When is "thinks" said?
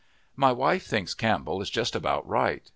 0.87-1.13